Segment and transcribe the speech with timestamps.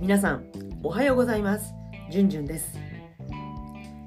[0.00, 0.44] 皆さん
[0.82, 1.72] おはようございます。
[2.10, 2.78] じゅんじゅんです、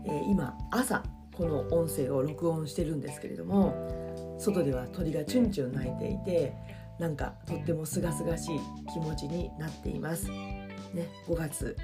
[0.05, 1.03] えー、今朝
[1.35, 6.53] この音声を録音してるんですけれども外では鳥がチュンチュン鳴いていて
[6.99, 8.59] なんかとっても清々しい
[8.93, 10.29] 気持ちになっています。
[10.29, 11.75] ね5月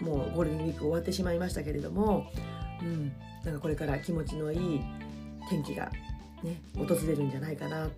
[0.00, 2.26] もうゴールデンウィーク終わってしまいましたけれども
[2.82, 3.12] うん
[3.44, 4.80] なんかこれから気持ちのいい
[5.50, 5.90] 天気が
[6.42, 7.90] ね訪れるんじゃないかな。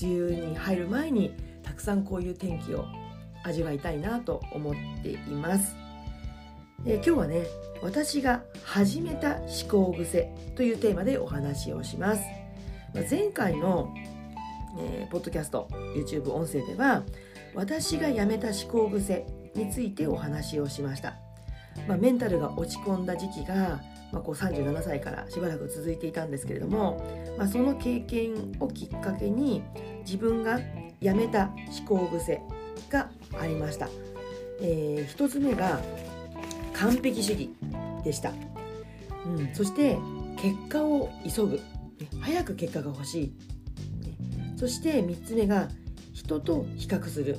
[0.00, 2.84] 梅雨に入る前にたくさんこういう天気を
[3.44, 5.76] 味わいたいなと思っています。
[6.86, 7.44] え今日はね
[7.82, 12.22] 私が始めた思考癖というテーマでお話をします。
[12.94, 13.94] ま前回の、
[14.78, 17.04] えー、ポッドキャスト YouTube 音声では
[17.54, 21.14] 私がやめた思考癖についてお話をしました。
[21.88, 23.80] まあ、メンタルが落ち込んだ時期が
[24.14, 27.04] まあ、こう37歳からしばらく続いていたんですけれども、
[27.36, 29.64] まあ、その経験をきっかけに
[30.06, 30.60] 自分が
[31.00, 31.50] やめた
[31.86, 32.40] 思考癖
[32.90, 33.88] がありました、
[34.60, 35.80] えー、1つ目が
[36.72, 37.50] 完璧主義
[38.04, 38.32] でした、
[39.26, 39.98] うん、そして
[40.36, 41.60] 結果を急ぐ。
[42.20, 43.32] 早く結果が欲しい。
[44.56, 45.68] そして3つ目が
[46.12, 47.38] 人と比較する、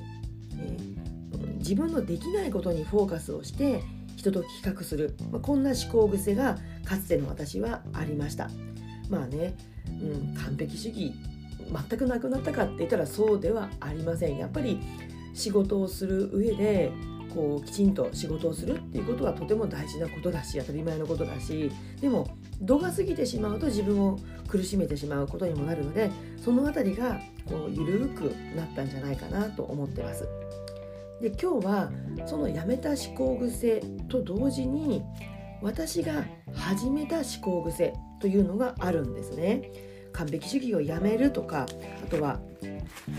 [0.60, 3.82] えー、自分のできないことにフォーカスをして
[4.16, 8.50] 人と比較する、まあ、こんな思考癖がかつての私はありました。
[9.10, 9.56] まあね、
[9.88, 11.14] うん、完璧主義
[11.90, 14.38] 全くなくなったかって言ったらそうではありません。
[14.38, 14.80] やっぱり
[15.36, 16.92] 仕事をする上で
[17.36, 22.28] こうきちんと仕事をするっていうことはとても大事なことだし当たり前のことだしでも
[22.62, 24.18] 度が過ぎてしまうと自分を
[24.48, 26.10] 苦しめてしまうことにもなるので
[26.42, 30.28] その辺りがこう緩くなったんじゃないかなと思ってます。
[31.22, 31.92] で今日は
[32.26, 35.04] そのやめた思考癖と同時に
[35.62, 39.72] 私が始めた思考癖というのがあるんですね。
[40.14, 41.66] 完璧主義をやめるとか
[42.04, 42.40] あとは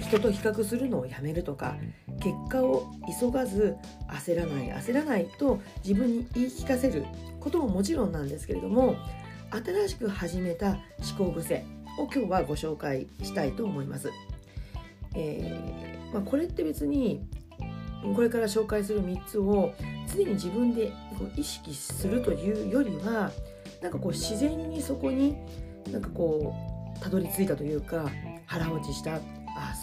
[0.00, 1.76] 人と比較するのをやめるとか
[2.20, 3.76] 結果を急がず
[4.09, 7.04] 焦らない焦らないと自分に言い聞かせる
[7.41, 8.97] ことももちろんなんですけれども
[9.50, 10.78] 新しく始めた
[11.16, 11.65] 思考癖
[11.98, 14.10] を今日はご紹介したいと思います。
[15.15, 17.26] えーまあ、これって別に
[18.15, 19.72] これから紹介する3つを
[20.12, 20.92] 常に自分で
[21.36, 23.31] 意識するというよりは
[23.82, 25.36] なんかこう自然にそこに
[25.91, 26.54] なんかこ
[26.97, 28.09] うたどり着いたというか
[28.47, 29.20] 腹落ちしたあ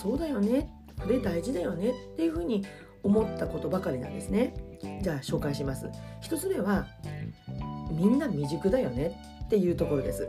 [0.03, 0.69] そうだよね。
[1.01, 1.91] これ大事だよね。
[1.91, 2.65] っていうふうに
[3.03, 4.53] 思ったことばかりなんですね。
[5.01, 5.89] じゃあ紹介します。
[6.23, 6.85] 1つ目は
[7.89, 9.17] みんな未熟だよね。
[9.45, 10.27] っていうところです。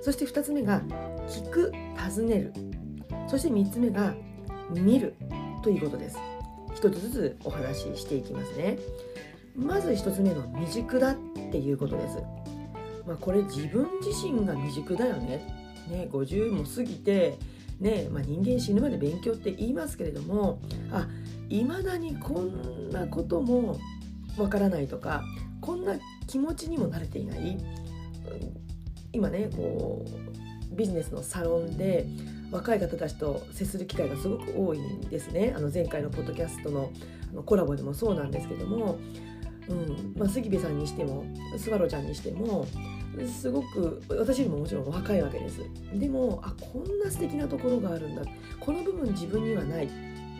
[0.00, 0.80] そして2つ目が
[1.28, 2.52] 聞く尋ねる。
[3.26, 4.14] そして3つ目が
[4.70, 5.16] 見る。
[5.64, 6.18] ということです。
[6.74, 8.78] 一つずつお話ししていきますね。
[9.56, 11.14] まず一つ目の未熟だっ
[11.50, 12.18] ていうことです。
[13.06, 15.74] まあ、これ自分自身が未熟だよね。
[15.90, 17.38] ね50も過ぎて
[17.80, 21.08] ねまあ、人間死ぬまで勉強って言いますけれどもあ
[21.48, 23.78] いまだにこんなことも
[24.38, 25.22] わからないとか
[25.60, 25.96] こんな
[26.26, 27.58] 気持ちにも慣れていない。
[29.12, 30.04] 今ねこ
[30.72, 32.06] うビジネスのサロンで
[32.50, 35.54] 若い方たちと接する機会がすごく多いんですね。
[35.56, 36.90] あの前回のポッドキャストの
[37.30, 38.98] あのコラボでもそうなんですけども、
[39.68, 41.24] うんまあ、杉部さんにしても
[41.56, 42.66] スワロちゃんにしても
[43.26, 45.60] すごく私よりももちろん若いわけです。
[45.94, 48.22] でもあこんな素敵なところがあるんだ。
[48.60, 49.88] この部分自分にはない。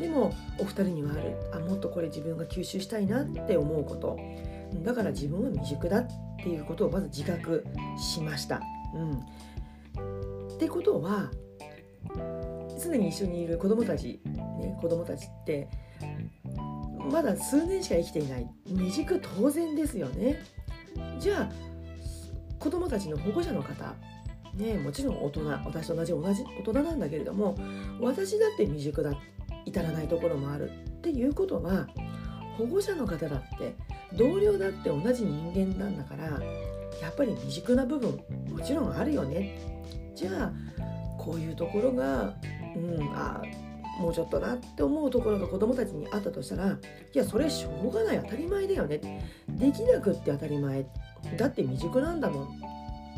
[0.01, 1.37] でもお二人にはある。
[1.53, 4.19] あもっとこれ自分が吸収したいなって思うこと。
[4.83, 6.07] だから自分は未熟だっ
[6.39, 7.65] ていうことをまず自覚
[7.97, 8.61] しました。
[8.95, 9.13] うん、
[10.49, 11.31] ってことは
[12.83, 15.69] 常に一緒にいる子どもたち、ね、子どもたちって
[17.11, 18.49] まだ数年しか生きていない。
[18.67, 20.43] 未熟当然ですよね。
[21.21, 21.74] じゃあ
[22.65, 23.95] 子どもたちの保護者の方
[24.55, 27.59] ねもちろん大人私と同じ同じ大人なんだけれども
[28.01, 29.13] 私だって未熟だ
[29.67, 31.87] 至らないところもあるっていうことは
[32.57, 33.75] 保護者の方だって
[34.17, 36.25] 同僚だって同じ人間なんだから
[37.03, 38.19] やっぱり未熟な部分
[38.49, 39.59] もちろんあるよね。
[40.15, 40.53] じゃあ
[41.19, 42.35] こういうところが
[42.77, 43.43] うんあ
[43.99, 46.79] もうちょっとなって思うところが子どもたちにあったとしたらい
[47.13, 49.01] やそれしょうがない当たり前だよね。
[49.49, 50.87] できなくって当たり前。
[51.37, 52.61] だって未熟なんだもん。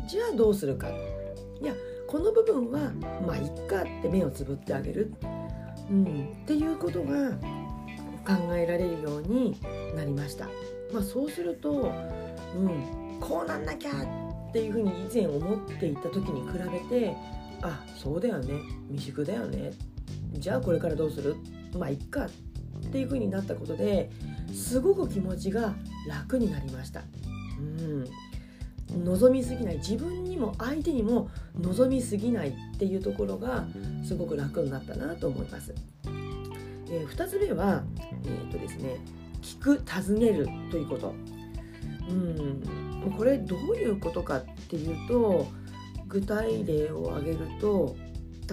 [0.07, 0.89] じゃあどうするか。
[0.89, 1.73] いや
[2.07, 2.91] この部分は
[3.25, 5.13] まあいっかって目をつぶってあげる、
[5.91, 7.31] うん、っていうことが
[8.25, 9.57] 考えられるように
[9.95, 10.47] なりました。
[10.93, 11.91] まあ、そうすると、
[12.55, 16.57] うん、こうなんなきゃっていうふうに以前思っていた時に比
[16.89, 17.13] べて
[17.61, 18.53] あそうだよね。
[18.89, 19.73] 未熟だよね。
[20.33, 21.35] じゃあこれからどうする？
[21.77, 22.29] まあいっかっ
[22.91, 24.09] ていうふうになったことで
[24.53, 25.75] すごく気持ちが
[26.07, 27.01] 楽になりました。
[27.59, 28.05] うん
[29.03, 33.65] 望みすぎない自分にも相手にも望みすぎないっていうところが
[34.05, 35.73] すごく楽になったなと思います。
[36.89, 37.83] えー、2つ目は、
[38.23, 38.97] えーとですね、
[39.41, 41.13] 聞く尋ねるということ。
[42.09, 45.47] うんこれどういうことかっていうと
[46.07, 47.95] 具体例を挙げると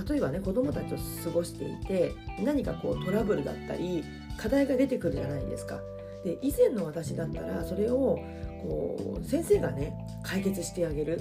[0.09, 2.13] 例えばね子どもたちと過ごしていて
[2.43, 4.05] 何かこうトラブルだったり
[4.37, 5.81] 課題が出てくるじゃないですか。
[6.25, 8.19] で以前の私だったらそれを
[8.65, 11.21] こう先生がね解決してあげる、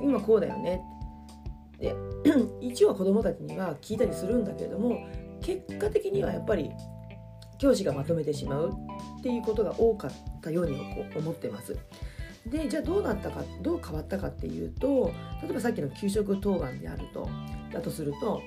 [0.00, 0.80] うん、今こうだよね
[1.78, 1.94] で
[2.60, 5.06] 一応子どもたちには聞いたりするんだけれども
[5.42, 6.70] 結果的にはやっぱり
[7.58, 8.72] 教師がまとめてしまう
[9.18, 10.78] っていうことが多かったように
[11.16, 11.76] 思ってます。
[12.46, 15.10] でじゃあどうなったかどう変わったかっていうと
[15.42, 17.26] 例えばさっきの給食当番であると
[17.72, 18.42] だとすると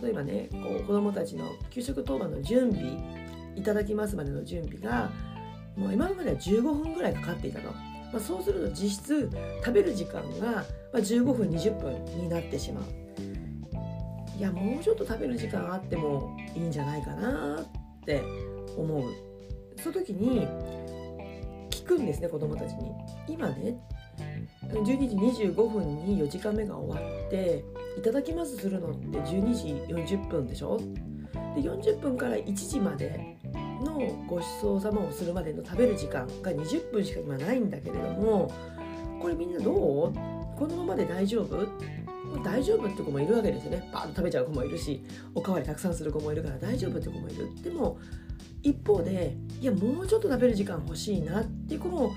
[0.00, 2.96] 例えばねこう子どもたちの給食当番の準備
[3.56, 5.10] いただきますまでの準備が
[5.76, 7.72] もう今までは15分ぐらいかかっていたの。
[8.12, 9.30] まあ、そうすると実質
[9.64, 10.64] 食べる時間が
[10.94, 12.84] 15分20分になってしまう。
[14.36, 17.66] いやもうちょっと食べる時間あってもいいんじゃないかなっ
[18.04, 18.22] て
[18.76, 19.02] 思う。
[19.76, 20.48] その時に
[21.70, 22.90] 聞くんですね子供たちに。
[23.28, 23.78] 今ね
[24.72, 24.84] 12
[25.32, 27.64] 時25分に4時間目が終わって
[27.98, 30.78] いただきますするのって12時40分でしょ？
[31.54, 33.36] で40分から1時まで
[33.80, 38.52] のごちそうさまをするまでの食べる時間が20分しか今ないんだけれども
[39.20, 39.74] これみんなどう？
[40.58, 41.66] このままで大丈夫？
[42.44, 43.90] 大丈夫って子もいるわけですよね。
[43.92, 45.04] バーッと食べちゃう子もいるし
[45.34, 47.48] おかわりたくさんする子もいるから大丈夫って子もいる。
[47.62, 47.98] でも
[48.62, 52.12] 一方でいやもうちょっと食べる時間欲しいなっていう子も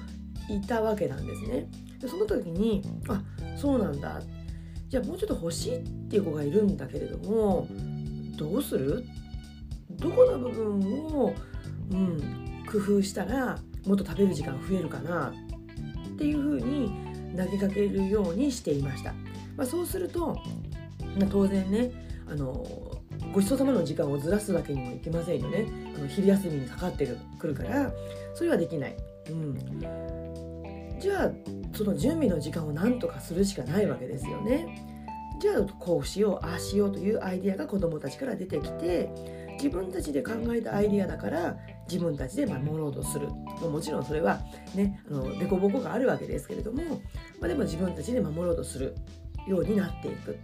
[0.50, 1.68] いたわけなんですね。
[2.00, 3.22] でその時にあ
[3.58, 4.22] そうなんだ。
[4.90, 7.68] じゃあもうちょっと欲しいっていう子がいるんだけれども
[8.38, 9.04] どうする？
[9.92, 10.80] どこの部分
[11.16, 11.34] を、
[11.92, 15.34] うん、工夫したらもっと食べる時間増えるかな。
[16.14, 16.92] っていうふうに
[17.36, 19.14] 投げかけるようにしていました。
[19.58, 20.40] まあ、そうすると、
[21.20, 21.92] まあ、当然ね
[22.28, 22.66] あの
[23.34, 25.68] ごちそうさまの時間をずらすわけにもいけませんよね。
[25.96, 27.08] あの昼休みにかかって
[27.40, 27.92] くるから
[28.34, 28.96] それはできない、
[29.30, 29.80] うん、
[31.00, 31.32] じゃあ
[31.74, 34.93] その準備の時間を何とかするしかないわけですよね。
[35.44, 39.10] じゃあこうしようああしようというアイデアが子どもたちから出てきて
[39.62, 43.28] 自分たちで考えたアイデアだから自分たちで守ろうとする。
[43.28, 44.40] もちろんそれは
[44.74, 46.82] ねあの凸凹があるわけですけれども、
[47.42, 48.96] まあ、でも自分たちで守ろうとする
[49.46, 50.40] ようになっていく、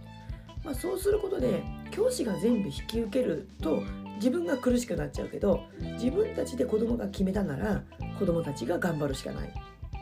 [0.62, 3.82] まあ、そうすることで教師が全部引き受けると
[4.16, 5.64] 自分が苦しくなっちゃうけど
[5.94, 7.82] 自分たちで子供が決めたなら
[8.18, 9.52] 子供たちが頑張るしかない、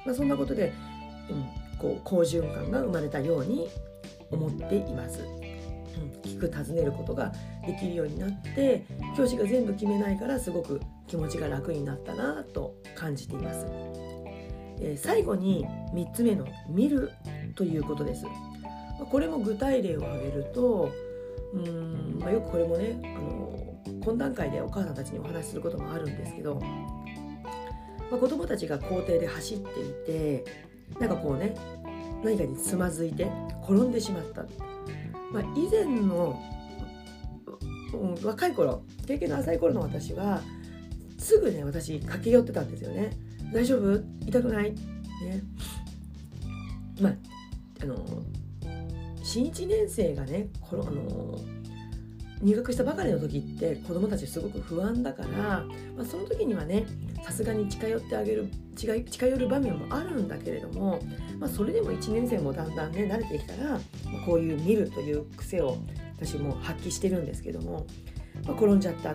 [0.05, 0.73] まあ、そんなことで、
[1.31, 3.69] うん、こう好循環が生まれたように
[4.31, 5.21] 思っています。
[5.21, 5.49] うん
[6.23, 7.33] 聞く尋ねることが
[7.67, 8.85] できるようになって
[9.17, 13.67] 教師が全部決めないからすごく気持ちが楽になったなと感じています、
[14.81, 17.11] えー、最後に3つ目の「見る」
[17.57, 18.27] ということです
[19.11, 20.91] これも具体例を挙げると
[21.55, 26.61] うん、まあ、よくこれもねあの懇談会でお母さんたちにお話しすることもあるんですけど、
[28.11, 30.45] まあ、子供たちが校庭で走っていて
[31.01, 31.55] なんかこうね
[32.25, 33.31] 何かにつまずいて
[33.63, 34.43] 転んでしまった。
[35.33, 36.41] まあ、以前の、
[37.93, 40.41] うん、若い頃経験の浅い頃の私は
[41.19, 43.11] すぐね私駆け寄ってたんですよね。
[43.53, 44.03] 大丈夫？
[44.27, 44.73] 痛くない？
[44.73, 44.79] ね。
[47.01, 47.15] まあ
[47.83, 47.97] あの
[49.23, 51.39] 新1年生がねこのあの
[52.43, 55.29] 入学したばかりの時って子どもたちすごく不安だから、
[55.97, 56.87] まあ、その時にはね
[57.25, 58.95] さすがに近寄ってあげる近
[59.27, 61.01] 寄る場面もあるんだけれども、
[61.41, 63.81] まあ、それでも1年生もだんだんね慣れてきたらまあ
[64.25, 65.79] こういう見るという癖を
[66.17, 67.87] 私も発揮してるんですけども、
[68.45, 69.15] まあ、転んじゃった。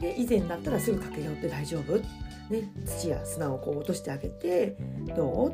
[0.00, 1.98] で以前だったらすぐ駆け寄って大丈夫、
[2.48, 4.78] ね、土や砂をこう落としてあげて
[5.14, 5.52] ど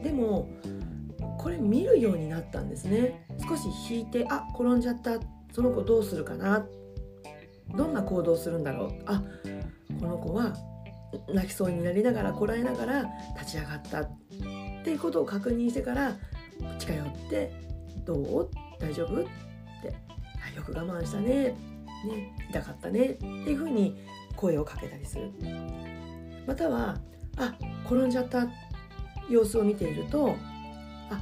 [0.00, 0.02] う？
[0.02, 0.48] でも
[1.38, 3.26] これ見るようになったんですね。
[3.46, 5.18] 少し引いてあ転んじゃった。
[5.52, 6.66] その子どうするかな？
[7.76, 8.90] どんな行動するんだろう？
[9.06, 9.22] あ
[10.00, 10.54] この子は
[11.32, 13.04] 泣きそうになりながらこらえながら
[13.38, 14.10] 立ち上がったっ
[14.82, 16.16] ていうことを確認してから
[16.78, 17.52] 近寄って
[18.04, 18.50] 「どう？
[18.80, 19.24] 大丈夫?」っ
[19.82, 19.88] て
[20.56, 21.54] 「よく我慢したね」
[22.04, 24.02] ね「痛かったね」っていうふうに
[24.36, 25.30] 声をかけたりする。
[26.46, 26.98] または
[27.36, 27.54] 「あ
[27.84, 28.48] 転んじゃった」
[29.30, 30.34] 様子を見ていると
[31.10, 31.20] 「あ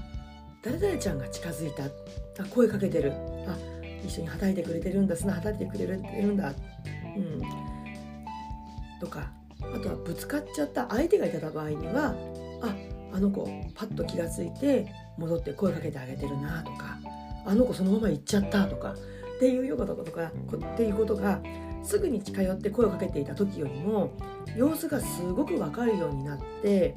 [0.62, 1.84] 誰々ちゃんが近づいた」
[2.42, 3.12] あ声かけてる
[3.46, 3.56] あ
[4.04, 6.52] 一緒にはたいてくれてるんだ砂はたいてくれてるんだ、
[7.16, 7.42] うん、
[9.00, 9.30] とか
[9.60, 12.14] あとはぶつかっちゃった相手がいた場合には
[12.62, 12.74] あ
[13.12, 16.98] あの子パッと気が付いて戻って声かけてあげてるなとか
[17.44, 21.40] あの子そのまま行っちゃったとかっていうようなこととかっていうことが
[21.82, 24.12] すぐに近寄って声をかけていた時よりも
[24.56, 26.94] 様子がすごく分かるようになって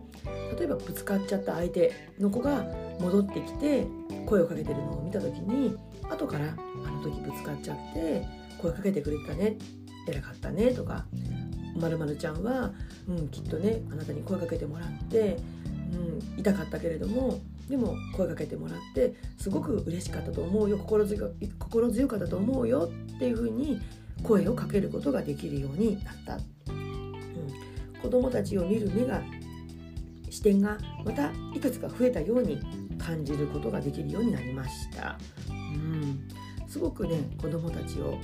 [0.58, 2.66] 例えばぶつかっちゃった相手の子が
[3.00, 3.88] 戻ってきて
[4.26, 5.76] 声をかけてるのを見た時に
[6.10, 8.26] 後から「あの時ぶつかっちゃって
[8.62, 9.58] 声かけてくれたね
[10.08, 11.06] 偉かったね」とか
[11.76, 12.72] 「まるちゃんは、
[13.08, 15.38] うん、きっとねあなたに声かけてもらって、
[15.94, 23.82] うん、痛かったけれどもでも声かけてもらってすごく嬉しかったと思うよ心強心強かったと思うよっていうふうに
[24.22, 26.38] 声をかけることができるようになった、
[26.72, 27.14] うん、
[28.02, 29.22] 子どもたちを見る目が
[30.30, 32.60] 視点がまたいくつか増えたように
[33.06, 35.18] 感じることができるようになりました。
[35.50, 36.28] うん、
[36.68, 38.20] すごくね子どもたちを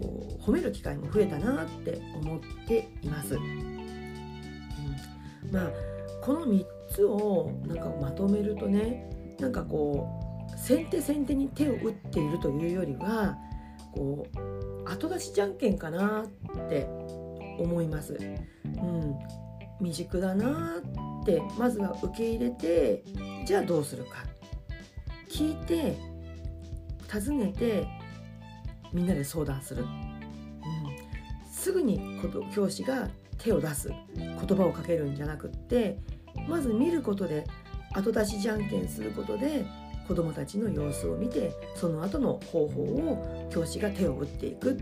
[0.00, 3.34] こう褒める機会も増えたなって思っています。
[3.34, 3.90] うん、
[5.50, 5.70] まあ
[6.22, 10.06] この3つをなんかまとめるとねなんかこ
[10.54, 13.36] う先手先手に手を打っているというよりは
[13.94, 16.86] こう後出しじゃんけんかなって
[17.58, 18.16] 思います。
[18.64, 19.18] うん、
[19.80, 20.82] 未熟だな
[21.28, 23.04] ってまずは受け入れて
[23.44, 24.24] じゃあどうするか。
[25.28, 25.96] 聞いて
[27.06, 27.86] 尋ねて
[28.92, 29.88] みんなで相談する、うん、
[31.50, 32.18] すぐに
[32.54, 33.92] 教師が手を出す。
[34.16, 35.98] 言葉をかけるんじゃなくって
[36.48, 37.44] まず見ることで
[37.94, 39.66] 後出しじゃんけんすることで
[40.06, 44.78] 子どもたちの様子を見てその後の方法を教師が手を打っていく。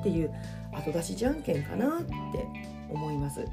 [0.00, 0.32] っていう
[0.72, 2.14] 後出しじゃんけんかなって
[2.88, 3.44] 思います。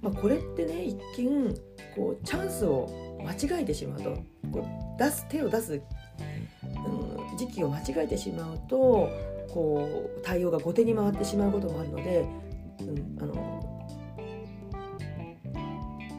[0.00, 1.54] まあ、これってね一見
[1.94, 4.10] こうチャンスを間違えてしまうと
[4.52, 4.66] こ
[4.98, 9.10] う出す手を出す、うん、時期を間違えてしまうと
[9.52, 12.24] こう対応が後手に回ってしまうこともあるので、
[12.80, 13.88] うん、あの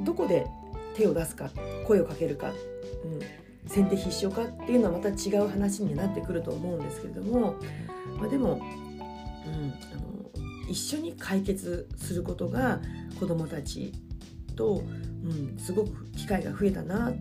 [0.04, 0.48] どこで
[0.96, 1.50] 手を出すか
[1.86, 2.52] 声をかけるか、
[3.04, 7.56] うん、先手必勝かっていうのはまた違う話になってくると思うんですけれども、
[8.18, 8.62] まあ、でも、うん、
[9.94, 10.16] あの
[10.70, 12.80] 一緒に解決することが
[13.20, 13.94] 子どもたち
[14.56, 14.82] と、
[15.26, 17.12] うん、すごく機会が増えたな、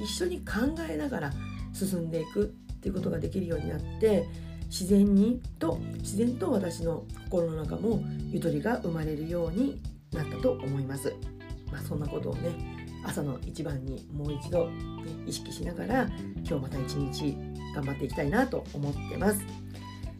[0.00, 1.32] 一緒に考えながら
[1.72, 4.26] 進んでいくっていうことができるようになって
[4.66, 9.80] 自然にと自然と私の心の中もゆとりが生まれるように
[10.12, 11.12] なったと思います。
[11.70, 12.50] まあ、そんなことをね
[13.04, 14.72] 朝の一番にもう一度、ね、
[15.26, 17.36] 意識しながら今日また一日
[17.74, 19.40] 頑張っていきたいなと思ってます。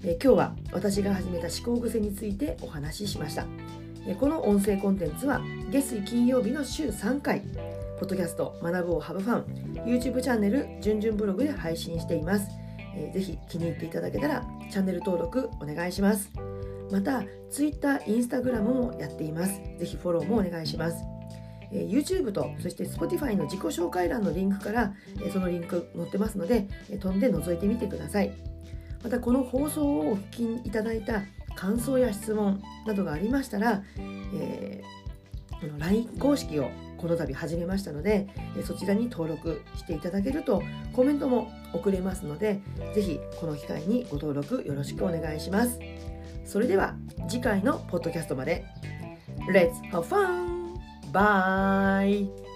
[0.02, 3.46] え今日は私が始めた思考癖についてお話ししました。
[4.18, 5.40] この音声コンテンツは
[5.70, 7.42] 月水金曜日の週3回
[7.98, 9.44] ポッドキャスト学ぶをハブファン
[9.84, 12.48] YouTube チャンネルじゅんじゅんブログで配信しています、
[12.96, 16.30] えー、ぜひ気に入っていただけたらチャンネル登録お願いします。
[16.90, 19.60] また Twitter、Instagram もやっています。
[19.78, 21.04] ぜひフォローもお願いします。
[21.72, 24.92] YouTube とそして Spotify の自己紹介欄のリンクから、
[25.32, 26.66] そのリンク載ってますので、
[27.00, 28.32] 飛んで覗いてみてください。
[29.04, 31.22] またこの放送をお聞きいただいた
[31.54, 33.82] 感想や質問などがありましたら、
[34.34, 38.28] えー、LINE 公式をこの度始めましたので
[38.64, 42.60] そちらに登録していただけるとコメントも送れますので
[42.94, 45.78] 是非この機会にご登録よろしくお願いします
[46.44, 46.94] それでは
[47.28, 48.66] 次回のポッドキャストまで
[49.50, 50.78] Let's have fun!
[51.12, 52.49] Bye!